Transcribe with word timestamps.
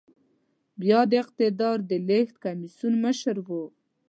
بيا 0.81 0.99
د 1.11 1.13
اقتدار 1.23 1.77
د 1.89 1.91
لېږد 2.07 2.35
کميسيون 2.43 2.93
مشر 3.05 3.35
و. 3.47 3.49